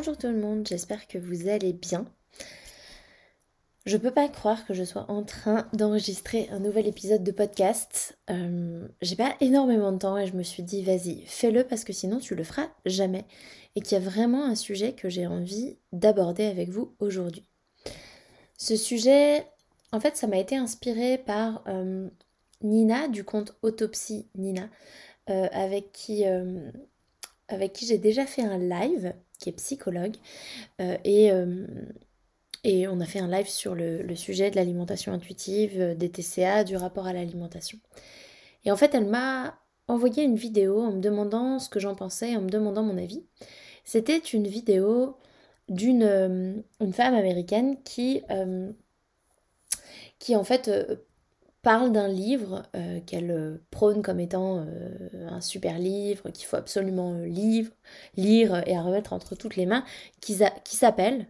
[0.00, 2.06] Bonjour tout le monde, j'espère que vous allez bien.
[3.84, 8.18] Je peux pas croire que je sois en train d'enregistrer un nouvel épisode de podcast.
[8.30, 11.92] Euh, j'ai pas énormément de temps et je me suis dit vas-y, fais-le parce que
[11.92, 13.26] sinon tu le feras jamais.
[13.76, 17.44] Et qu'il y a vraiment un sujet que j'ai envie d'aborder avec vous aujourd'hui.
[18.56, 19.44] Ce sujet,
[19.92, 22.08] en fait, ça m'a été inspiré par euh,
[22.62, 24.70] Nina du compte Autopsie Nina,
[25.28, 26.24] euh, avec qui,
[27.48, 30.16] avec qui j'ai déjà fait un live qui est psychologue.
[30.80, 31.66] Euh, et, euh,
[32.62, 36.64] et on a fait un live sur le, sujet de l'alimentation intuitive, euh, des TCA,
[36.64, 37.78] du rapport à l'alimentation.
[38.64, 42.36] Et en fait, elle m'a envoyé une vidéo en me demandant ce que j'en pensais,
[42.36, 43.24] en me demandant mon avis.
[43.84, 45.16] C'était une vidéo
[45.68, 48.74] d'une une femme américaine qui en
[50.44, 50.70] fait
[51.62, 56.56] parle d'un livre euh, qu'elle euh, prône comme étant euh, un super livre qu'il faut
[56.56, 57.66] absolument lire,
[58.16, 59.84] lire et à remettre entre toutes les mains,
[60.20, 61.26] qui, s'appelle,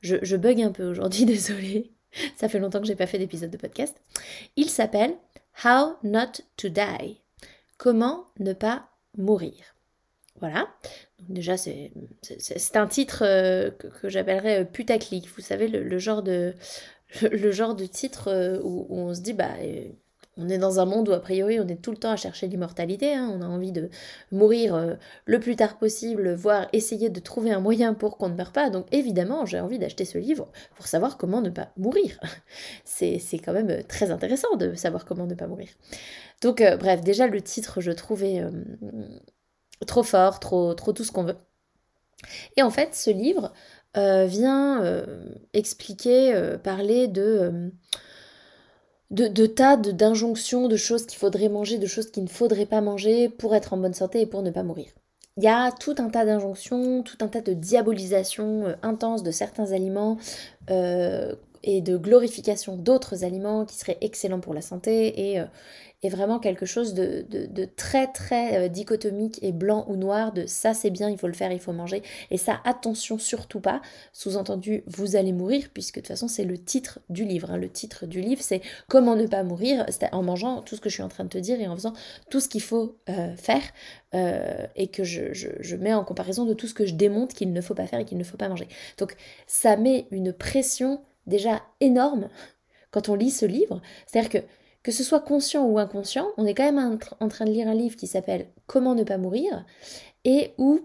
[0.00, 1.90] je, bug un peu aujourd'hui, désolée,
[2.36, 3.96] ça fait longtemps que j'ai pas fait d'épisode de podcast,
[4.56, 5.14] il s'appelle
[5.64, 7.20] How Not to Die,
[7.76, 9.74] comment ne pas mourir.
[10.38, 10.68] Voilà,
[11.30, 11.90] déjà c'est
[12.74, 16.54] un titre que, j'appellerais putaclic, vous savez le genre de,
[17.22, 19.84] le genre de titre euh, où, on se dit, bah, euh,
[20.36, 22.46] on est dans un monde où a priori on est tout le temps à chercher
[22.46, 23.30] l'immortalité, hein.
[23.32, 23.88] on a envie de
[24.32, 24.94] mourir euh,
[25.24, 28.68] le plus tard possible, voire essayer de trouver un moyen pour qu'on ne meure pas.
[28.68, 32.20] Donc évidemment, j'ai envie d'acheter ce livre pour savoir comment ne pas mourir.
[32.84, 35.68] C'est quand même très intéressant de savoir comment ne pas mourir.
[36.42, 38.42] Donc bref, déjà le titre, je trouvais
[39.86, 41.36] trop fort, trop, trop tout ce qu'on veut.
[42.56, 43.52] Et en fait, ce livre,
[43.96, 45.04] vient euh,
[45.52, 47.70] expliquer, euh, parler de,
[49.10, 52.80] de, de tas d'injonctions, de choses qu'il faudrait manger, de choses qu'il ne faudrait pas
[52.80, 54.88] manger pour être en bonne santé et pour ne pas mourir.
[55.38, 59.72] Il y a tout un tas d'injonctions, tout un tas de diabolisation intense de certains
[59.72, 60.16] aliments
[61.66, 65.42] et de glorification d'autres aliments qui seraient excellents pour la santé et,
[66.02, 67.24] est vraiment quelque chose de,
[67.76, 71.32] très très euh, dichotomique et blanc ou noir, de ça c'est bien, il faut le
[71.32, 73.80] faire, il faut manger, et ça attention surtout pas,
[74.12, 77.56] sous-entendu vous allez mourir, puisque de toute façon c'est le titre du livre, hein.
[77.56, 80.94] le titre du livre c'est comment ne pas mourir, en mangeant tout ce que je
[80.94, 81.94] suis en train de te dire et en faisant
[82.30, 83.62] tout ce qu'il faut euh, faire,
[84.14, 87.52] euh, et que je, je mets en comparaison de tout ce que je démonte qu'il
[87.52, 88.68] ne faut pas faire et qu'il ne faut pas manger.
[88.98, 89.16] Donc
[89.46, 92.28] ça met une pression déjà énorme
[92.90, 94.46] quand on lit ce livre, c'est-à-dire que
[94.82, 97.74] que ce soit conscient ou inconscient, on est quand même en train de lire un
[97.74, 99.64] livre qui s'appelle Comment ne pas mourir
[100.24, 100.80] et où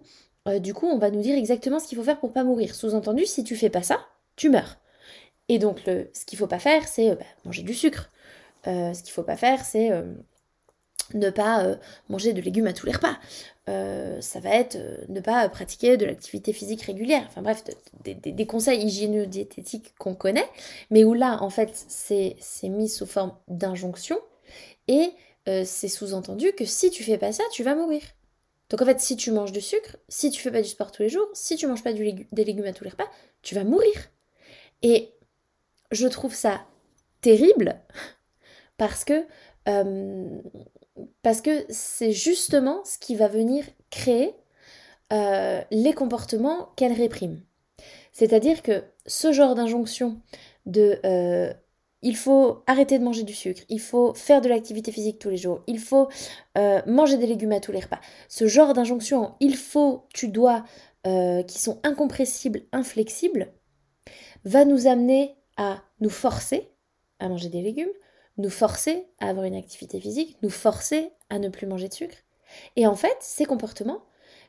[0.48, 2.74] euh, du coup on va nous dire exactement ce qu'il faut faire pour pas mourir.
[2.74, 4.00] Sous-entendu, si tu fais pas ça,
[4.36, 4.78] tu meurs.
[5.50, 8.10] Et donc ce qu'il faut pas faire, c'est euh, bah, manger du sucre.
[8.68, 9.92] Euh, ce qu'il faut pas faire, c'est
[11.14, 11.76] ne pas euh,
[12.10, 13.18] manger de légumes à tous les repas.
[13.70, 17.24] Euh, ça va être euh, ne pas pratiquer de l'activité physique régulière.
[17.28, 17.64] Enfin bref,
[18.04, 20.48] des conseils hygiéno-diététiques qu'on connaît,
[20.90, 24.18] mais où là, en fait, c'est mis sous forme d'injonction
[24.88, 25.12] et
[25.66, 28.02] c'est sous-entendu que si tu fais pas ça, tu vas mourir.
[28.70, 31.02] Donc en fait, si tu manges du sucre, si tu fais pas du sport tous
[31.02, 33.10] les jours, si tu manges pas des légumes à tous les repas,
[33.42, 33.92] tu vas mourir.
[34.82, 35.12] Et
[35.92, 36.62] je trouve ça
[37.22, 37.80] terrible
[38.78, 39.26] parce que
[41.22, 44.36] parce que c'est justement ce qui va venir créer
[45.14, 47.42] euh, les comportements qu'elle réprime.
[48.14, 50.22] C'est-à-dire que ce genre d'injonction
[50.66, 51.54] de euh,
[52.02, 55.38] il faut arrêter de manger du sucre, il faut faire de l'activité physique tous les
[55.38, 56.08] jours, il faut
[56.58, 60.64] euh, manger des légumes à tous les repas, ce genre d'injonction il faut, tu dois,
[61.04, 63.52] qui sont incompressibles, inflexibles,
[64.46, 66.72] va nous amener à nous forcer
[67.20, 67.92] à manger des légumes,
[68.38, 72.18] nous forcer à avoir une activité physique, nous forcer à ne plus manger de sucre.
[72.76, 74.04] Et en fait, ces comportements,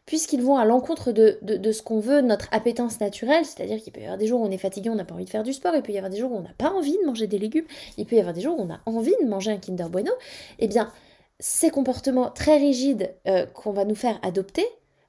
[0.07, 4.01] puisqu'ils vont à l'encontre de, de, ce qu'on veut, notre appétence naturelle, c'est-à-dire qu'il peut
[4.01, 5.53] y avoir des jours où on est fatigué, on n'a pas envie de faire du
[5.53, 7.39] sport, il peut y avoir des jours où on n'a pas envie de manger des
[7.39, 9.89] légumes, il peut y avoir des jours où on a envie de manger un Kinder
[9.89, 10.11] Bueno,
[10.59, 10.91] eh bien,
[11.39, 14.67] ces comportements très rigides euh, qu'on va nous faire adopter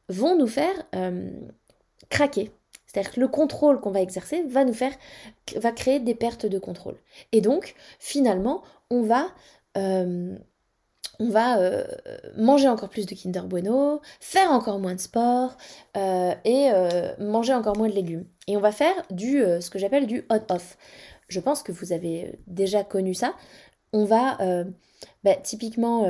[0.10, 1.30] vont nous faire euh,
[2.10, 2.52] craquer.
[2.94, 4.94] C'est-à-dire que le contrôle qu'on va exercer va nous faire,
[5.56, 6.96] va créer des pertes de contrôle.
[7.32, 8.62] Et donc, finalement,
[8.92, 9.28] on va
[9.78, 10.36] euh,
[11.22, 11.84] euh,
[12.38, 15.58] manger encore plus de Kinder Bueno, faire encore moins de sport
[15.98, 16.70] euh, et
[17.20, 18.26] manger encore moins de légumes.
[18.48, 20.78] Et on va faire du ce que j'appelle du on-off.
[21.30, 23.34] Je pense que vous avez déjà connu ça.
[23.92, 24.38] On va
[25.24, 26.04] bah, typiquement,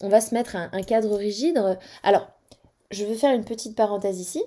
[0.00, 1.78] on va se mettre un, un, cadre rigide.
[2.02, 2.28] Alors,
[2.90, 4.42] je vais faire une petite parenthèse ici,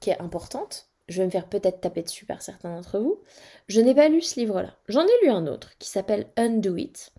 [0.00, 0.89] qui est importante.
[1.10, 3.18] Je vais me faire peut-être taper dessus par certains d'entre vous.
[3.66, 4.76] Je n'ai pas lu ce livre-là.
[4.86, 7.12] J'en ai lu un autre qui s'appelle Undo It.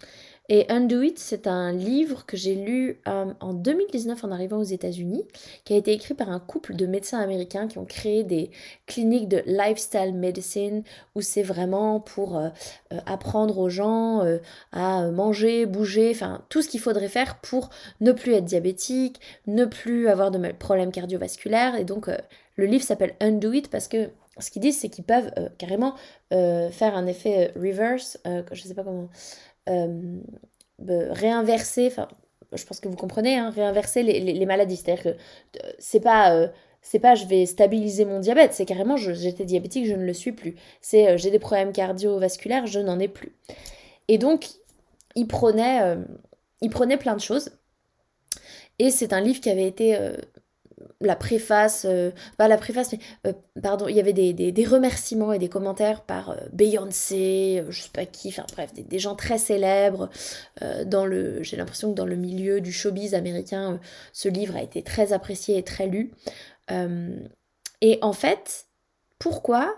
[0.54, 4.64] Et Undo It, c'est un livre que j'ai lu euh, en 2019 en arrivant aux
[4.64, 5.24] États-Unis,
[5.64, 8.52] qui a été écrit par un couple de médecins américains qui ont créé des
[8.86, 10.84] cliniques de lifestyle medicine,
[11.16, 12.50] où c'est vraiment pour euh,
[12.92, 14.28] euh, apprendre aux gens
[14.74, 17.70] à manger, bouger, enfin tout ce qu'il faudrait faire pour
[18.02, 21.76] ne plus être diabétique, ne plus avoir de problèmes cardiovasculaires.
[21.76, 22.10] Et donc
[22.58, 25.96] le livre s'appelle Undo It parce que ce qu'ils disent, c'est qu'ils peuvent carrément
[26.30, 29.08] faire un effet reverse, je ne sais pas comment
[29.68, 32.08] réinverser, enfin,
[32.54, 34.78] je pense que vous comprenez, hein, réinverser les, maladies.
[34.78, 36.48] C'est-à-dire que euh, c'est pas euh,
[36.82, 40.32] c'est pas je vais stabiliser mon diabète, c'est carrément j'étais diabétique, je ne le suis
[40.32, 40.56] plus.
[40.82, 43.36] C'est j'ai des problèmes cardiovasculaires, je n'en ai plus.
[44.08, 44.48] Et donc,
[45.16, 45.96] il prenait,
[46.62, 47.52] il prenait plein de choses.
[48.80, 49.98] Et c'est un livre qui avait été
[51.02, 55.40] la préface, euh, pas la préface, mais euh, pardon, il y avait des, remerciements et
[55.40, 60.10] des commentaires par euh, Beyoncé, je sais pas qui, enfin bref, des, gens très célèbres
[60.86, 63.80] dans le, j'ai l'impression que dans le milieu du showbiz américain,
[64.14, 66.12] ce livre a été très apprécié et très lu.
[67.82, 68.68] et en fait,
[69.18, 69.76] pourquoi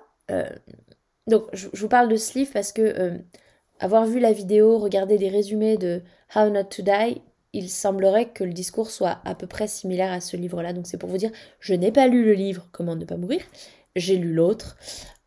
[1.28, 3.20] Donc, je, je, vous parle de ce livre parce que
[3.80, 6.02] avoir vu la vidéo, regarder des résumés de
[6.36, 7.22] How Not to Die,
[7.54, 10.74] il semblerait que le discours soit à peu près similaire à ce livre-là.
[10.74, 13.42] Donc c'est pour vous dire, je n'ai pas lu le livre Comment ne pas mourir,
[13.96, 14.78] j'ai lu l'autre.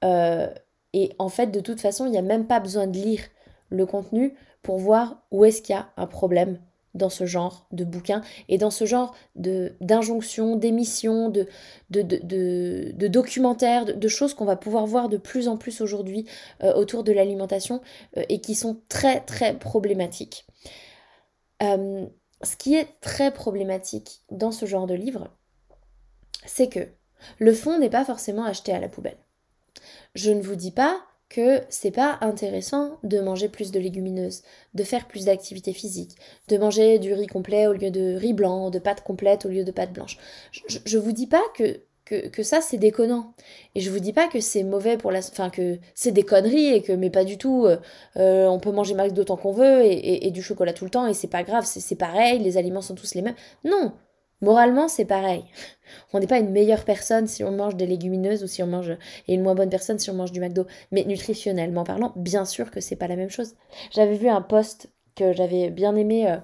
[0.04, 0.48] Euh,
[0.92, 3.22] et en fait, de toute façon, il n'y a même pas besoin de lire
[3.70, 6.58] le contenu pour voir où est-ce qu'il y a un problème
[6.96, 11.46] dans ce genre de bouquin et dans ce genre d'injonctions, d'émissions, de,
[11.90, 16.26] de, de, de, documentaires, de, choses qu'on va pouvoir voir de plus en plus aujourd'hui
[16.62, 17.82] euh, autour de l'alimentation
[18.16, 20.46] euh, et qui sont très très problématiques.
[21.62, 22.06] Euh,
[22.42, 25.28] ce qui est très problématique dans ce genre de livre,
[26.44, 26.88] c'est que
[27.38, 29.18] le fond n'est pas forcément acheté à la poubelle.
[30.14, 34.42] Je ne vous dis pas que c'est pas intéressant de manger plus de légumineuses,
[34.74, 36.16] de faire plus d'activité physique,
[36.48, 39.64] de manger du riz complet au lieu de riz blanc, de pâtes complètes au lieu
[39.64, 40.18] de pâtes blanches.
[40.52, 43.34] Je, je vous dis pas que que, ça c'est déconnant.
[43.74, 45.18] Et je vous dis pas que c'est mauvais pour la...
[45.18, 47.78] Enfin que c'est des conneries et que mais pas du tout, euh,
[48.16, 51.14] euh, on peut manger max d'autant qu'on veut et, du chocolat tout le temps et
[51.14, 53.34] c'est pas grave, c'est pareil, les aliments sont tous les mêmes.
[53.64, 53.92] Non,
[54.40, 55.44] moralement c'est pareil.
[56.12, 58.96] On n'est pas une meilleure personne si on mange des légumineuses ou si on mange...
[59.28, 60.66] et une moins bonne personne si on mange du McDo.
[60.92, 63.54] Mais nutritionnellement parlant, bien sûr que c'est pas la même chose.
[63.92, 66.36] J'avais vu un post que j'avais bien aimé euh,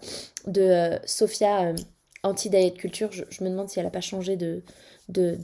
[0.46, 1.74] de Sophia
[2.22, 4.62] anti-diet culture, je, me demande si elle n'a pas changé de,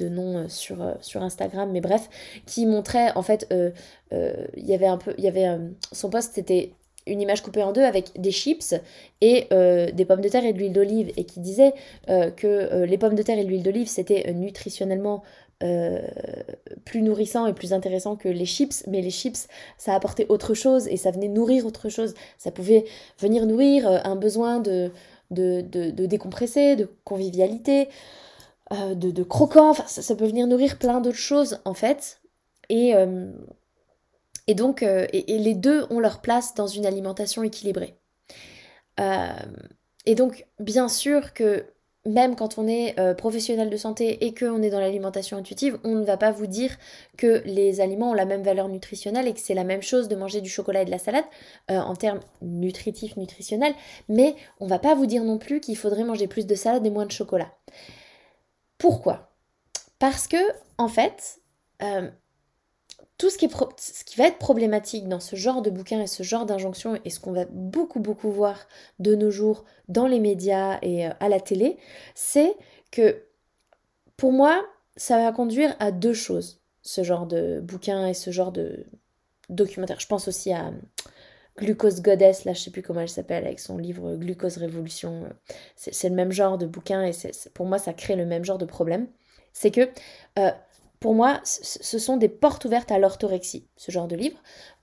[0.08, 2.08] nom euh, sur, euh, sur Instagram, mais bref,
[2.46, 3.70] qui montrait en fait, euh,
[4.56, 5.48] il y avait un peu, il y avait
[5.92, 6.72] son poste c'était
[7.06, 8.74] une image coupée en deux avec des chips
[9.22, 11.72] et des pommes de terre et de l'huile d'olive et qui disait
[12.06, 15.22] que les pommes de terre et l'huile d'olive c'était nutritionnellement
[15.60, 20.86] plus nourrissant et plus intéressant que les chips, mais les chips, ça apportait autre chose
[20.88, 22.14] et ça venait nourrir autre chose.
[22.36, 22.84] Ça pouvait
[23.18, 24.90] venir nourrir un besoin de,
[25.30, 27.88] de, de décompresser, de convivialité,
[28.72, 32.20] euh, de, de, croquant, enfin, ça, peut venir nourrir plein d'autres choses en fait.
[32.68, 33.32] Et, euh,
[34.46, 37.96] et donc, euh, et, les deux ont leur place dans une alimentation équilibrée.
[40.04, 41.64] et donc, bien sûr que
[42.08, 46.04] même quand on est professionnel de santé et qu'on est dans l'alimentation intuitive, on ne
[46.04, 46.76] va pas vous dire
[47.16, 50.16] que les aliments ont la même valeur nutritionnelle et que c'est la même chose de
[50.16, 51.24] manger du chocolat et de la salade
[51.68, 53.74] en termes nutritifs, nutritionnels,
[54.08, 56.90] mais on va pas vous dire non plus qu'il faudrait manger plus de salade et
[56.90, 57.52] moins de chocolat.
[58.78, 59.32] Pourquoi?
[59.98, 60.36] Parce que,
[60.78, 61.40] en fait,
[61.82, 62.08] euh,
[63.18, 63.48] tout ce qui,
[64.16, 67.32] va être problématique dans ce genre de bouquin et ce genre d'injonction, et ce qu'on
[67.32, 68.66] va beaucoup, beaucoup voir
[69.00, 71.78] de nos jours dans les médias et euh, à la télé,
[72.14, 72.54] c'est
[72.92, 73.24] que,
[74.16, 74.64] pour moi,
[74.96, 78.86] ça va conduire à deux choses, ce genre de bouquin et ce genre de
[79.48, 79.98] documentaire.
[79.98, 80.72] Je pense aussi à
[81.56, 85.28] Glucose Goddess, là je sais plus comment elle s'appelle, avec son livre Glucose Révolution.
[85.74, 87.12] C'est le même genre de bouquin et
[87.52, 89.08] pour moi ça crée le même genre de problème.
[89.52, 89.88] C'est que
[90.38, 90.50] euh,
[91.00, 94.36] pour moi, ce sont des portes ouvertes à l'orthorexie, ce genre de livre.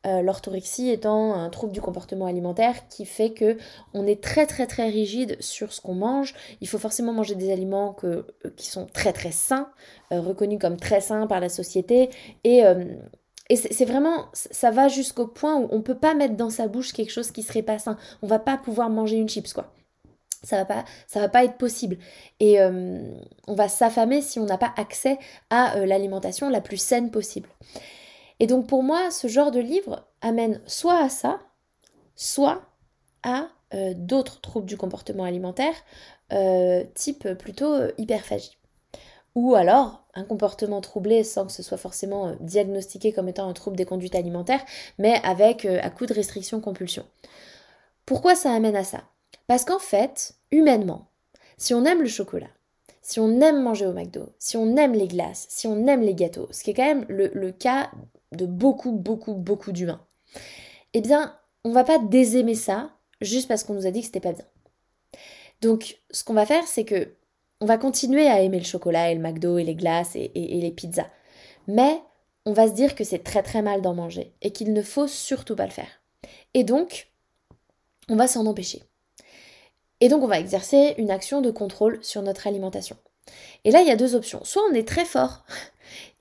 [0.05, 3.57] Euh, l'orthorexie étant un trouble du comportement alimentaire qui fait que
[3.93, 6.33] on est très très très rigide sur ce qu'on mange.
[6.61, 8.23] Il faut forcément manger des aliments euh,
[8.55, 9.69] qui sont très très sains,
[10.13, 12.09] euh, reconnus comme très sains par la société.
[12.43, 12.63] Et,
[13.55, 17.11] c'est vraiment, ça va jusqu'au point où on peut pas mettre dans sa bouche quelque
[17.11, 17.95] chose qui serait pas sain.
[18.23, 19.71] On va pas pouvoir manger une chips quoi
[20.45, 21.97] ça va pas va pas être possible.
[22.39, 23.01] Et euh,
[23.47, 25.17] on va s'affamer si on n'a pas accès
[25.49, 27.49] à euh, l'alimentation la plus saine possible.
[28.39, 31.39] Et donc pour moi ce genre de livre amène soit à ça
[32.15, 32.61] soit
[33.23, 35.75] à euh, d'autres troubles du comportement alimentaire
[36.95, 38.57] type plutôt hyperphagie.
[39.35, 43.77] Ou alors un comportement troublé sans que ce soit forcément diagnostiqué comme étant un trouble
[43.77, 44.65] des conduites alimentaires
[44.97, 47.05] mais avec à coup de restriction compulsion
[48.05, 49.03] pourquoi ça amène à ça?
[49.47, 51.07] Parce qu'en fait, humainement,
[51.57, 52.49] si on aime le chocolat,
[53.01, 56.15] si on aime manger au McDo, si on aime les glaces, si on aime les
[56.15, 57.91] gâteaux, ce qui est quand même le, cas
[58.31, 60.01] de beaucoup, beaucoup, beaucoup d'humains,
[60.93, 64.19] eh bien, on va pas désaimer ça juste parce qu'on nous a dit que c'était
[64.19, 64.45] pas bien.
[65.61, 67.13] Donc, ce qu'on va faire, c'est que
[67.61, 70.71] on va continuer à aimer le chocolat et le McDo et les glaces et les
[70.71, 71.09] pizzas.
[71.67, 72.01] Mais
[72.45, 75.07] on va se dire que c'est très très mal d'en manger et qu'il ne faut
[75.07, 76.01] surtout pas le faire.
[76.53, 77.11] Et donc,
[78.09, 78.83] on va s'en empêcher.
[80.01, 82.97] Et donc on va exercer une action de contrôle sur notre alimentation.
[83.63, 84.43] Et là, il y a deux options.
[84.43, 85.43] Soit on est très fort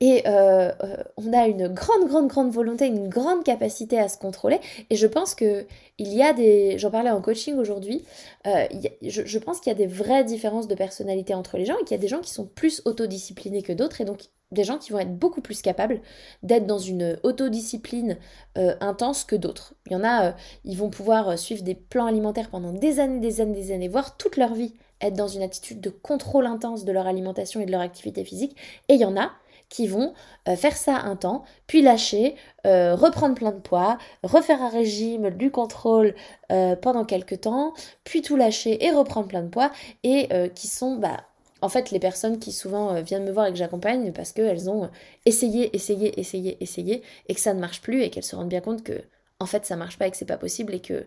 [0.00, 4.18] et euh, euh, on a une grande, grande, grande volonté, une grande capacité à se
[4.18, 4.61] contrôler.
[4.90, 5.66] Et je pense que
[5.99, 6.78] il y a des...
[6.78, 8.04] J'en parlais en coaching aujourd'hui.
[8.46, 8.66] Euh,
[9.02, 11.92] je, pense qu'il y a des vraies différences de personnalité entre les gens et qu'il
[11.92, 14.00] y a des gens qui sont plus autodisciplinés que d'autres.
[14.00, 16.00] Et donc des gens qui vont être beaucoup plus capables
[16.42, 18.18] d'être dans une autodiscipline
[18.54, 19.75] intense que d'autres.
[19.87, 20.34] Il y en a,
[20.64, 24.16] ils vont pouvoir suivre des plans alimentaires pendant des années, des années, des années, voire
[24.16, 27.72] toute leur vie être dans une attitude de contrôle intense de leur alimentation et de
[27.72, 28.56] leur activité physique.
[28.88, 29.32] Et il y en a
[29.68, 30.14] qui vont
[30.48, 32.36] euh, faire ça un temps, puis lâcher,
[32.66, 36.14] euh, reprendre plein de poids, refaire un régime, du contrôle
[36.52, 37.74] euh, pendant quelques temps,
[38.04, 39.70] puis tout lâcher et reprendre plein de poids,
[40.04, 41.24] et qui sont bah,
[41.60, 44.90] en fait les personnes qui souvent viennent me voir et que j'accompagne parce qu'elles ont
[45.26, 48.60] essayé, essayé, essayé, essayé, et que ça ne marche plus, et qu'elles se rendent bien
[48.60, 49.02] compte que
[49.40, 51.06] en fait ça marche pas et que c'est pas possible, et que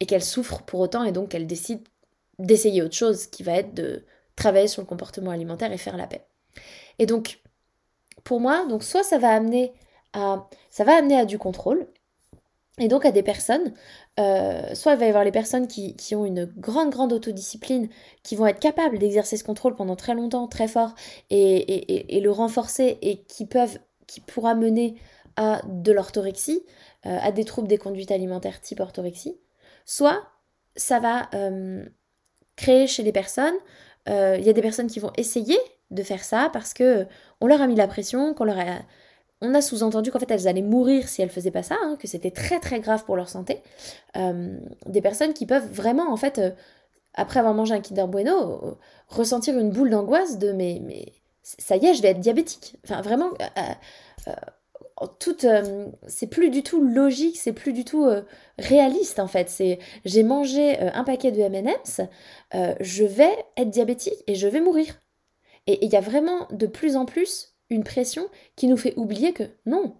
[0.00, 1.82] et qu'elles souffrent pour autant, et donc qu'elles décident
[2.40, 4.04] d'essayer autre chose, qui va être de
[4.36, 6.24] travailler sur le comportement alimentaire et faire la paix.
[6.98, 7.40] Et donc,
[8.24, 9.72] pour moi, donc soit ça va amener
[10.12, 11.86] à, ça va amener à du contrôle,
[12.78, 13.74] et donc à des personnes,
[14.18, 17.88] euh, soit il va y avoir les personnes qui, ont une grande, grande autodiscipline,
[18.22, 20.94] qui vont être capables d'exercer ce contrôle pendant très longtemps, très fort,
[21.28, 24.96] et, le renforcer, et qui peuvent, qui pourra mener
[25.36, 26.62] à de l'orthorexie,
[27.06, 29.38] euh, à des troubles des conduites alimentaires type orthorexie.
[29.84, 30.22] Soit
[30.74, 31.84] ça va euh,
[32.60, 33.54] créer chez les personnes,
[34.06, 35.58] il y a des personnes qui vont essayer
[35.90, 37.06] de faire ça parce que
[37.40, 38.80] on leur a mis la pression, qu'on leur a
[39.40, 42.06] on a sous-entendu qu'en fait elles allaient mourir si elles faisaient pas ça, hein, que
[42.06, 43.62] c'était très très grave pour leur santé.
[44.16, 46.50] Euh, des personnes qui peuvent vraiment en fait, euh,
[47.14, 48.74] après avoir mangé un Kinder Bueno, euh,
[49.08, 51.12] ressentir une boule d'angoisse de mais, mais
[51.42, 52.76] ça y est, je vais être diabétique.
[52.84, 53.30] Enfin vraiment,
[55.18, 55.36] tout,
[56.06, 58.06] c'est plus du tout logique, c'est plus du tout
[58.58, 59.48] réaliste en fait.
[59.48, 62.00] C'est j'ai mangé un paquet de M&M's,
[62.52, 65.00] je vais être diabétique et je vais mourir.
[65.66, 69.32] Et il y a vraiment de plus en plus une pression qui nous fait oublier
[69.32, 69.94] que non,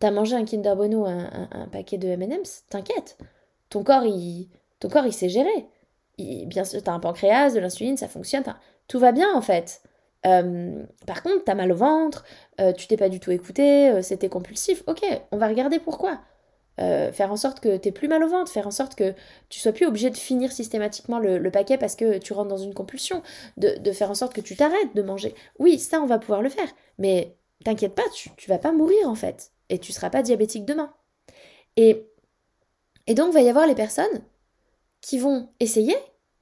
[0.00, 3.16] t'as mangé un Kinder Bueno, un, paquet de M&M's, t'inquiète,
[3.68, 4.48] ton corps il,
[4.80, 5.66] ton corps il sait gérer.
[6.18, 8.42] bien t'as un pancréas, de l'insuline, ça fonctionne,
[8.88, 9.82] tout va bien en fait.
[10.26, 12.24] Euh, par contre, t'as mal au ventre,
[12.60, 14.82] euh, tu t'es pas du tout écouté, euh, c'était compulsif.
[14.86, 15.02] Ok,
[15.32, 16.20] on va regarder pourquoi.
[16.78, 19.14] Faire en sorte que tu plus mal au ventre, faire en sorte que
[19.48, 22.74] tu sois plus obligé de finir systématiquement le, paquet parce que tu rentres dans une
[22.74, 23.22] compulsion,
[23.56, 25.32] de, faire en sorte que tu t'arrêtes de manger.
[25.60, 26.66] Oui, ça, on va pouvoir le faire,
[26.98, 30.92] mais t'inquiète pas, tu, vas pas mourir en fait, et tu seras pas diabétique demain.
[31.76, 32.08] Et,
[33.06, 34.22] et donc, va y avoir les personnes
[35.00, 35.94] qui vont essayer,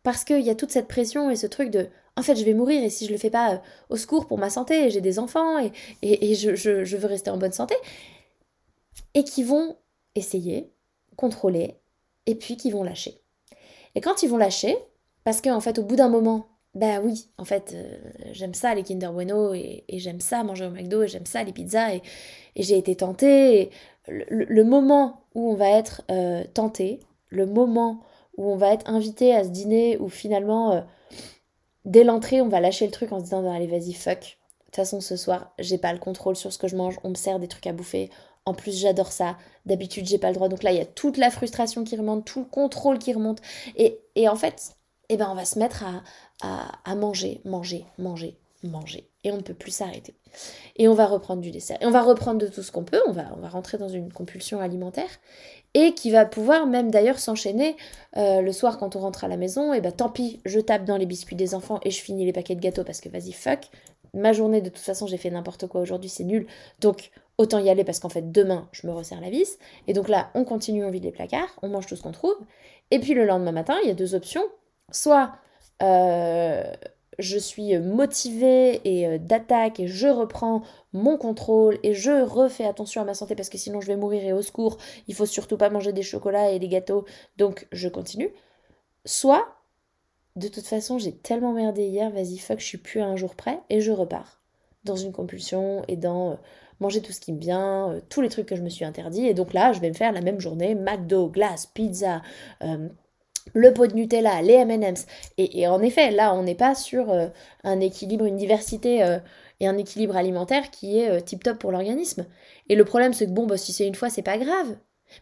[0.04, 2.54] parce qu'il y a toute cette pression et ce truc de en fait, je vais
[2.54, 5.18] mourir et si je le fais pas euh, au secours pour ma santé, j'ai des
[5.18, 5.72] enfants et,
[6.34, 7.74] je, veux rester en bonne santé,
[9.14, 9.76] et qui vont
[10.14, 10.72] essayer,
[11.16, 11.76] contrôler,
[12.26, 13.20] et puis qui vont lâcher.
[13.94, 14.76] Et quand ils vont lâcher,
[15.24, 17.98] parce qu'en fait, au bout d'un moment, bah oui, en fait, euh,
[18.32, 21.52] j'aime ça les Kinder Bueno, et, j'aime ça manger au McDo, et j'aime ça les
[21.52, 22.02] pizzas, et,
[22.56, 23.70] j'ai été tentée.
[24.08, 28.02] le, moment où on va être euh, tenté, le moment
[28.36, 30.80] où on va être invité à ce dîner, où finalement, euh,
[31.84, 34.20] dès l'entrée, on va lâcher le truc en se disant, allez, vas-y, fuck.
[34.20, 37.10] De toute façon, ce soir, j'ai pas le contrôle sur ce que je mange, on
[37.10, 38.10] me sert des trucs à bouffer,
[38.46, 39.36] En plus, j'adore ça.
[39.66, 40.48] D'habitude, j'ai pas le droit.
[40.48, 43.40] Donc là, il y a toute la frustration qui remonte, tout le contrôle qui remonte.
[43.76, 44.72] Et, en fait,
[45.08, 49.08] eh ben, on va se mettre à, à manger, manger, manger, manger.
[49.24, 50.14] Et on ne peut plus s'arrêter.
[50.76, 51.78] Et on va reprendre du dessert.
[51.80, 53.00] Et on va reprendre de tout ce qu'on peut.
[53.06, 55.10] On va, on va rentrer dans une compulsion alimentaire.
[55.74, 57.76] Et qui va pouvoir même d'ailleurs s'enchaîner
[58.16, 59.72] euh, le soir quand on rentre à la maison.
[59.72, 62.32] Et ben tant pis, je tape dans les biscuits des enfants et je finis les
[62.32, 63.68] paquets de gâteaux parce que vas-y, fuck.
[64.12, 66.46] Ma journée, de toute façon, j'ai fait n'importe quoi aujourd'hui, c'est nul.
[66.80, 69.58] Donc autant y aller parce qu'en fait, demain, je me resserre la vis.
[69.86, 72.36] Et donc là, on continue, on vide les placards, on mange tout ce qu'on trouve.
[72.90, 74.44] Et puis le lendemain matin, il y a deux options.
[74.90, 75.32] Soit
[75.82, 76.64] euh,
[77.20, 80.62] je suis motivée et euh, d'attaque et je reprends
[80.92, 84.24] mon contrôle et je refais attention à ma santé parce que sinon je vais mourir
[84.24, 87.04] et au secours, il faut surtout pas manger des chocolats et des gâteaux,
[87.36, 88.30] donc je continue.
[89.04, 89.46] Soit,
[90.36, 93.34] de toute façon, j'ai tellement merdé hier, vas-y, fuck, je suis plus à un jour
[93.34, 94.40] près et je repars
[94.84, 96.36] dans une compulsion et dans euh,
[96.80, 99.26] manger tout ce qui me vient, euh, tous les trucs que je me suis interdit.
[99.26, 102.22] Et donc là, je vais me faire la même journée, McDo, glace, pizza,
[103.54, 105.06] le pot de Nutella, les M&M's.
[105.38, 107.28] Et, en effet, là, on n'est pas sur euh,
[107.64, 109.18] un équilibre, une diversité euh,
[109.60, 112.26] et un équilibre alimentaire qui est euh, tip top pour l'organisme.
[112.68, 114.76] Et le problème, c'est que bon, bah, si c'est une fois, c'est pas grave.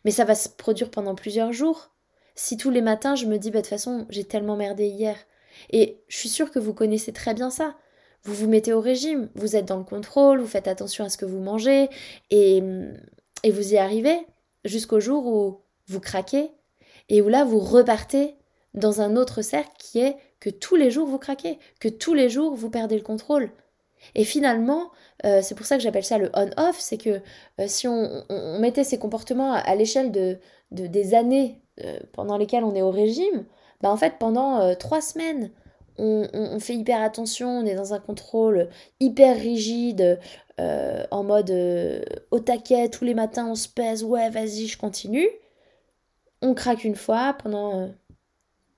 [0.04, 1.90] Mais ça va se produire pendant plusieurs jours.
[2.34, 5.16] Si tous les matins, je me dis, bah, de toute façon, j'ai tellement merdé hier.
[5.70, 7.74] Et je suis sûre que vous connaissez très bien ça.
[8.24, 11.16] Vous vous mettez au régime, vous êtes dans le contrôle, vous faites attention à ce
[11.16, 11.88] que vous mangez,
[12.30, 12.62] et,
[13.44, 14.18] et vous y arrivez
[14.64, 16.50] jusqu'au jour où vous craquez
[17.08, 18.36] et où là vous repartez
[18.74, 22.28] dans un autre cercle qui est que tous les jours vous craquez, que tous les
[22.28, 23.50] jours vous perdez le contrôle.
[24.14, 24.90] Et finalement,
[25.24, 27.20] euh, c'est pour ça que j'appelle ça le on-off, c'est que
[27.60, 28.24] euh, si on,
[28.60, 30.38] mettait ces comportements à, l'échelle de,
[30.70, 33.44] des années euh, pendant lesquelles on est au régime,
[33.80, 35.50] bah en fait pendant trois semaines,
[35.98, 38.68] on, on, fait hyper attention, on est dans un contrôle
[39.00, 40.18] hyper rigide,
[40.58, 41.52] en mode
[42.32, 45.28] au taquet, tous les matins on se pèse, ouais vas-y je continue
[46.42, 47.90] on craque une fois pendant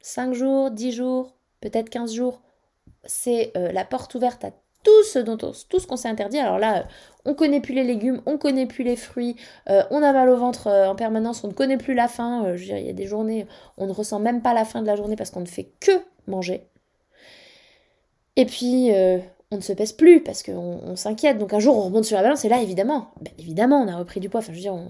[0.00, 2.40] 5 euh, jours, 10 jours, peut-être 15 jours.
[3.04, 4.50] C'est euh, la porte ouverte à
[4.82, 6.38] tout ce dont ce qu'on s'est interdit.
[6.38, 6.86] Alors là,
[7.26, 9.36] on connaît plus les légumes, on connaît plus les fruits,
[9.68, 12.56] euh, on a mal au ventre en permanence, on ne connaît plus la faim.
[12.56, 13.46] je veux il y a des journées,
[13.76, 15.92] on ne ressent même pas la faim de la journée parce qu'on ne fait que
[16.26, 16.66] manger.
[18.36, 18.90] Et puis,
[19.50, 21.38] on ne se pèse plus parce qu'on s'inquiète.
[21.38, 23.96] Donc un jour, on remonte sur la balance et là, évidemment, ben, évidemment, on a
[23.96, 24.40] repris du poids.
[24.40, 24.88] Enfin, je veux on,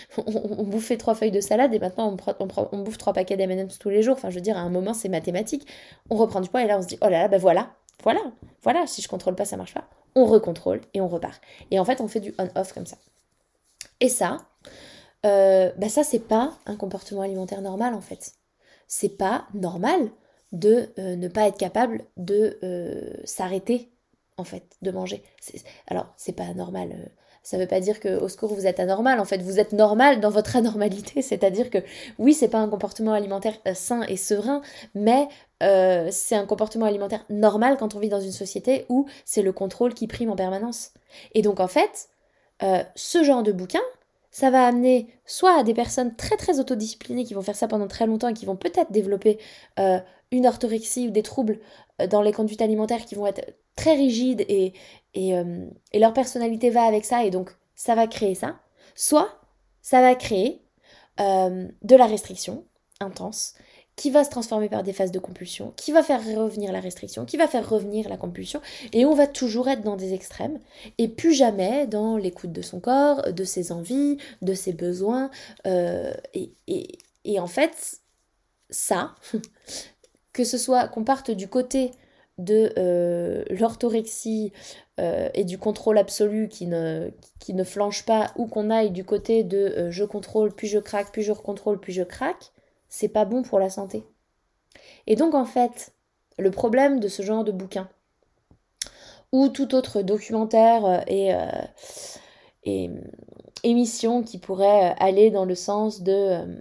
[0.26, 4.02] on, bouffait trois feuilles de salade et maintenant on, bouffe trois paquets d'M&M's tous les
[4.02, 4.14] jours.
[4.16, 5.66] Enfin, je veux dire, à un moment, c'est mathématique.
[6.10, 7.70] On reprend du poids et là, on se dit, oh là là, ben voilà,
[8.02, 8.20] voilà,
[8.62, 9.88] voilà, si je contrôle pas, ça marche pas.
[10.14, 11.40] On recontrôle et on repart.
[11.70, 12.96] Et en fait, on fait du on-off comme ça.
[14.00, 14.38] Et ça,
[15.24, 18.32] euh, bah ça, c'est pas un comportement alimentaire normal en fait.
[18.88, 20.10] C'est pas normal
[20.52, 23.90] de euh, ne pas être capable de euh, s'arrêter
[24.36, 25.22] en fait, de manger.
[25.86, 27.10] Alors, c'est pas normal
[27.42, 29.18] ça ne veut pas dire que au secours vous êtes anormal.
[29.18, 31.22] En fait, vous êtes normal dans votre anormalité.
[31.22, 31.78] C'est-à-dire que
[32.18, 34.62] oui, c'est pas un comportement alimentaire euh, sain et serein,
[34.94, 35.28] mais
[35.62, 39.52] euh, c'est un comportement alimentaire normal quand on vit dans une société où c'est le
[39.52, 40.92] contrôle qui prime en permanence.
[41.34, 42.08] Et donc en fait,
[42.62, 43.82] euh, ce genre de bouquin,
[44.30, 47.88] ça va amener soit à des personnes très très autodisciplinées qui vont faire ça pendant
[47.88, 49.38] très longtemps et qui vont peut-être développer
[50.30, 51.58] une orthorexie ou des troubles
[52.08, 53.42] dans les conduites alimentaires qui vont être
[53.76, 54.72] très rigides et,
[55.16, 58.60] euh, et, leur personnalité va avec ça et donc ça va créer ça.
[58.94, 59.40] Soit
[59.80, 60.62] ça va créer
[61.20, 62.64] euh, de la restriction
[63.00, 63.54] intense
[63.96, 67.24] qui va se transformer par des phases de compulsion, qui va faire revenir la restriction,
[67.26, 68.60] qui va faire revenir la compulsion,
[68.92, 70.58] et on va toujours être dans des extrêmes,
[70.98, 75.30] et plus jamais dans l'écoute de son corps, de ses envies, de ses besoins,
[75.66, 76.52] euh, et,
[77.24, 78.00] et, en fait,
[78.70, 79.14] ça,
[80.32, 81.90] que ce soit qu'on parte du côté
[82.38, 84.52] de euh, l'orthorexie
[85.00, 89.58] euh, et du contrôle absolu qui ne, flanche pas, ou qu'on aille du côté de
[89.58, 92.52] euh, je contrôle, puis je craque, puis je recontrôle, puis je craque,
[92.88, 94.04] c'est pas bon pour la santé.
[95.06, 95.92] Et donc en fait,
[96.38, 97.88] le problème de ce genre de bouquin,
[99.32, 101.30] ou tout autre documentaire et
[103.62, 106.60] émission qui pourrait aller dans le sens de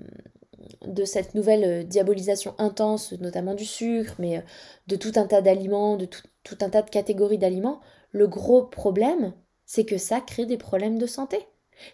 [0.86, 4.42] de cette nouvelle euh, diabolisation intense, notamment du sucre, mais euh,
[4.88, 9.34] de tout un tas d'aliments, de tout, un tas de catégories d'aliments, le gros problème,
[9.66, 11.40] c'est que ça crée des problèmes de santé.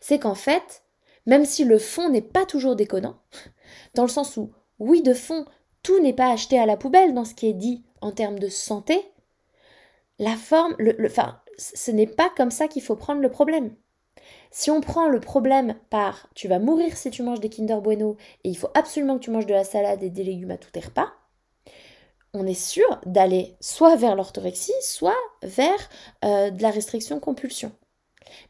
[0.02, 0.84] C'est qu'en fait,
[1.26, 3.18] même si le fond n'est pas toujours déconnant,
[3.94, 5.46] dans le sens où, oui, de fond,
[5.84, 8.50] tout n'est pas acheté à la poubelle dans ce qui est dit en termes de
[8.50, 9.02] santé,
[10.20, 13.76] la forme, enfin, ce n'est pas comme ça qu'il faut prendre le problème.
[14.52, 18.18] Si on prend le problème par tu vas mourir si tu manges des Kinder Bueno
[18.44, 20.72] et il faut absolument que tu manges de la salade et des légumes à tous
[20.72, 21.12] tes repas,
[22.34, 25.90] on est sûr d'aller soit vers l'orthorexie, soit vers
[26.26, 27.72] euh, de la restriction compulsion.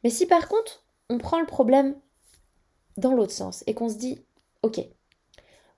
[0.03, 1.95] Mais si par contre on prend le problème
[2.97, 4.19] dans l'autre sens et qu'on se dit,
[4.63, 4.79] ok,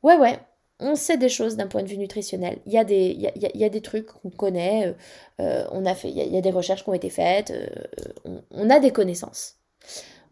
[0.03, 0.39] ouais, ouais,
[0.79, 2.59] on sait des choses d'un point de vue nutritionnel.
[2.65, 2.83] Il y a
[3.69, 4.93] des, trucs qu'on connaît, euh,
[5.41, 7.53] euh, on a fait, il y, a, des recherches qui ont été faites,
[8.51, 9.58] on, a des connaissances.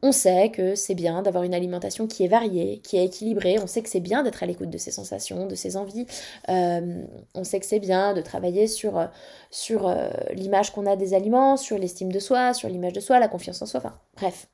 [0.04, 3.58] On sait que c'est bien d'avoir une alimentation qui est variée, qui est équilibrée.
[3.60, 6.06] On sait que c'est bien d'être à l'écoute de ses sensations, de ses envies.
[6.48, 9.10] on sait que c'est bien de travailler sur,
[9.50, 9.92] sur
[10.34, 13.60] l'image qu'on a des aliments, sur l'estime de soi, sur l'image de soi, la confiance
[13.64, 13.80] en soi.
[13.80, 14.48] Enfin, bref.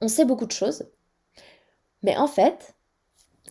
[0.00, 0.86] On sait beaucoup de choses.
[2.02, 2.76] Mais en fait,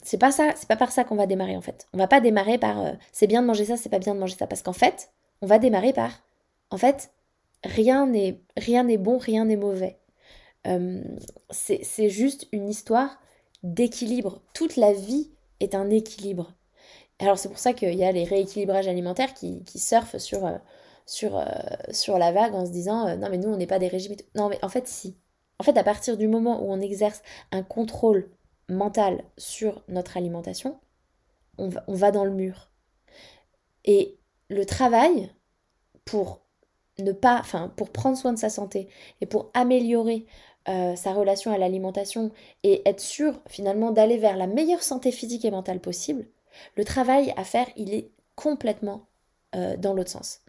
[0.03, 1.87] c'est pas ça, c'est pas par ça qu'on va démarrer en fait.
[1.93, 4.19] On va pas démarrer par euh, c'est bien de manger ça, c'est pas bien de
[4.19, 5.09] manger ça parce qu'en fait,
[5.41, 6.11] on va démarrer par
[6.69, 7.11] en fait,
[7.63, 9.97] rien n'est rien n'est bon, rien n'est mauvais.
[10.65, 11.03] Euh,
[11.51, 13.19] c'est juste une histoire
[13.63, 14.41] d'équilibre.
[14.53, 16.53] Toute la vie est un équilibre.
[17.19, 20.57] Alors c'est pour ça qu'il y a les rééquilibrages alimentaires qui, surfent sur, euh,
[21.05, 21.43] sur,
[21.91, 24.15] sur la vague en se disant non mais nous on n'est pas des régimes.
[24.35, 25.15] Non mais en fait si.
[25.59, 28.29] En fait à partir du moment où on exerce un contrôle
[28.69, 30.79] mental sur notre alimentation,
[31.57, 32.69] on va, dans le mur.
[33.85, 34.17] Et
[34.49, 35.31] le travail
[36.03, 36.41] pour
[36.99, 38.89] ne pas, enfin, pour prendre soin de sa santé
[39.21, 40.25] et pour améliorer
[40.67, 42.31] euh, sa relation à l'alimentation
[42.63, 46.25] et être sûr finalement d'aller vers la meilleure santé physique et mentale possible,
[46.75, 49.07] le travail à faire, il est complètement
[49.55, 50.41] euh, dans l'autre sens.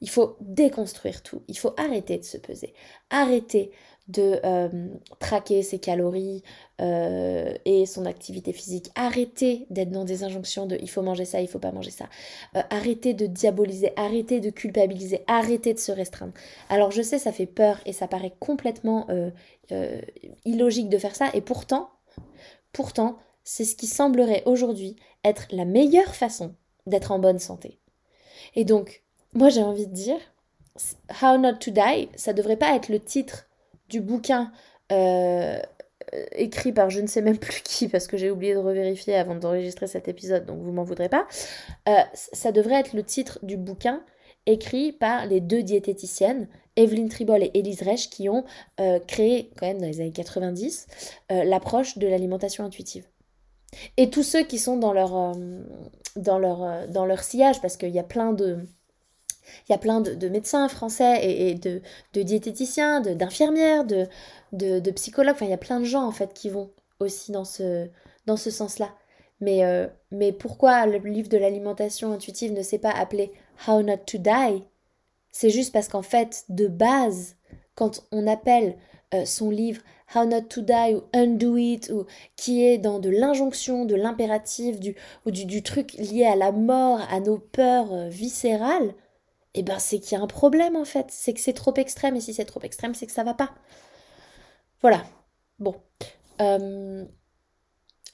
[0.00, 2.72] Il faut déconstruire tout, il faut arrêter de se peser,
[3.10, 3.72] arrêter
[4.08, 4.88] de euh,
[5.18, 6.42] traquer ses calories
[6.80, 8.90] euh, et son activité physique.
[8.94, 12.06] Arrêtez d'être dans des injonctions de il faut manger ça, il faut pas manger ça.
[12.56, 16.34] Euh, arrêtez de diaboliser, arrêtez de culpabiliser, arrêtez de se restreindre.
[16.68, 19.06] Alors je sais, ça fait peur et ça paraît complètement
[20.44, 21.88] illogique de faire ça et pourtant,
[22.72, 26.54] pourtant, c'est ce qui semblerait aujourd'hui être la meilleure façon
[26.86, 27.78] d'être en bonne santé.
[28.54, 30.18] Et donc, moi j'ai envie de dire,
[31.22, 33.46] How Not to Die, ça devrait pas être le titre
[33.94, 34.50] du bouquin
[34.90, 35.60] euh,
[36.32, 39.36] écrit par je ne sais même plus qui, parce que j'ai oublié de revérifier avant
[39.36, 41.28] d'enregistrer cet épisode, donc vous m'en voudrez pas,
[41.88, 44.02] euh, ça devrait être le titre du bouquin
[44.46, 48.44] écrit par les deux diététiciennes, Evelyne Tribol et Elise Reich, qui ont
[48.80, 50.88] euh, créé, quand même dans les années 90,
[51.30, 53.06] l'approche de l'alimentation intuitive.
[53.96, 55.36] Et tous ceux qui sont dans leur,
[56.16, 58.58] dans leur, dans leur sillage, parce qu'il y a plein de
[59.68, 61.80] il y a plein de, médecins français et, de,
[62.14, 64.08] diététiciens, d'infirmières, de,
[64.52, 65.34] de, psychologues.
[65.34, 67.88] Enfin, il y a plein de gens en fait qui vont aussi dans ce,
[68.26, 68.90] dans ce sens-là.
[69.40, 73.32] Mais, euh, mais pourquoi le livre de l'alimentation intuitive ne s'est pas appelé
[73.66, 74.64] How Not to Die?
[75.30, 77.36] C'est juste parce qu'en fait, de base,
[77.74, 78.76] quand on appelle
[79.14, 79.82] euh, son livre
[80.14, 84.78] How Not to Die ou Undo It, ou qui est dans de l'injonction, de l'impératif,
[84.78, 84.94] du,
[85.26, 88.94] ou du, truc lié à la mort, à nos peurs euh, viscérales,
[89.54, 92.16] eh ben c'est qu'il y a un problème en fait, c'est que c'est trop extrême,
[92.16, 93.54] et si c'est trop extrême, c'est que ça va pas.
[94.82, 95.04] Voilà.
[95.58, 95.74] Bon.
[96.40, 97.04] Euh,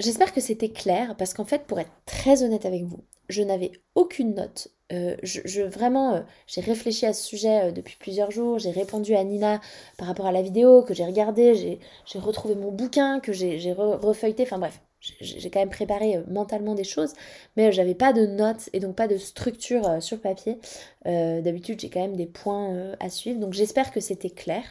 [0.01, 3.73] j'espère que c'était clair, parce qu'en fait, pour être très honnête avec vous, je n'avais
[3.95, 4.69] aucune note.
[4.93, 8.59] Euh, je, vraiment, euh, j'ai réfléchi à ce sujet depuis plusieurs jours.
[8.59, 9.61] J'ai répondu à Nina
[9.99, 11.81] par rapport à la vidéo que j'ai regardée.
[12.07, 14.43] J'ai retrouvé mon bouquin que j'ai refeuilleté.
[14.45, 17.15] Enfin bref, j'ai quand même préparé euh, mentalement des choses,
[17.57, 20.59] mais euh, j'avais pas de notes et donc pas de structure euh, sur papier.
[21.05, 24.63] D'habitude, j'ai quand même des points à suivre, donc j'espère que c'était clair.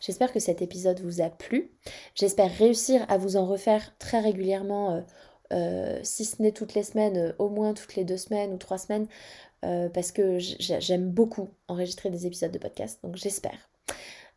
[0.00, 1.70] J'espère que cet épisode vous a plu.
[2.16, 5.04] J'espère réussir à vous en refaire très régulièrement,
[6.02, 9.06] si ce n'est toutes les semaines, au moins toutes les deux semaines ou trois semaines,
[9.60, 13.75] parce que j'aime beaucoup enregistrer des épisodes de podcast, donc j'espère.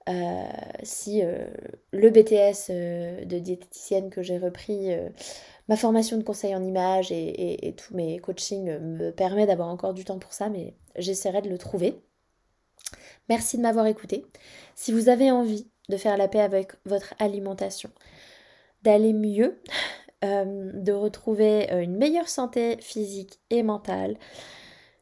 [0.10, 0.44] Euh,
[0.82, 1.46] si euh,
[1.92, 4.90] le BTS euh, de diététicienne que j'ai repris,
[5.68, 10.06] ma formation de conseil en images et, tous mes coachings me permet d'avoir encore du
[10.06, 12.02] temps pour ça, mais j'essaierai de le trouver.
[13.30, 14.26] Merci de m'avoir écouté.
[14.76, 17.92] Si vous avez envie de faire la paix avec votre alimentation,
[18.82, 19.62] d'aller mieux,
[20.24, 24.18] de retrouver une meilleure santé physique et mentale,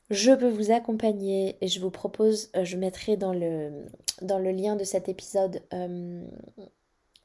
[0.10, 3.88] je peux vous accompagner et je vous propose, euh, je mettrai dans le,
[4.52, 6.26] lien de cet épisode, euh,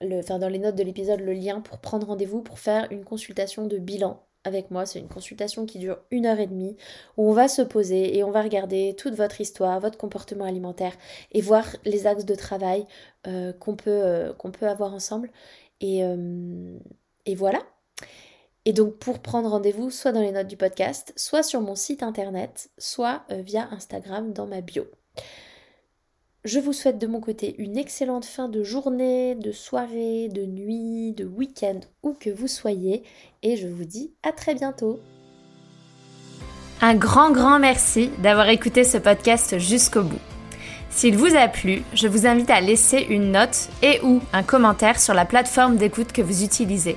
[0.01, 3.05] le, enfin dans les notes de l'épisode, le lien pour prendre rendez-vous pour faire une
[3.05, 4.85] consultation de bilan avec moi.
[4.85, 6.77] C'est une consultation qui dure une heure et demie
[7.16, 10.95] où on va se poser et on va regarder toute votre histoire, votre comportement alimentaire
[11.31, 12.85] et voir les axes de travail
[13.29, 15.31] euh, qu'on peut, avoir ensemble.
[15.81, 16.03] Et
[17.37, 17.61] voilà.
[18.64, 22.03] Et donc pour prendre rendez-vous, soit dans les notes du podcast, soit sur mon site
[22.03, 24.85] internet, soit euh, via Instagram dans ma bio.
[26.44, 31.12] Je vous souhaite de mon côté une excellente fin de journée, de soirée, de nuit,
[31.12, 33.05] de week-end, où que vous soyez,
[33.42, 34.98] et je vous dis à très bientôt.
[36.81, 40.18] Un grand, grand merci d'avoir écouté ce podcast jusqu'au bout.
[40.90, 45.01] S'il vous a plu, je vous invite à laisser une note et ou un commentaire
[45.01, 46.96] sur la plateforme d'écoute que vous utilisez.